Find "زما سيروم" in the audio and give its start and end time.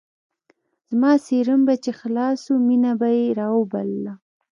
0.89-1.61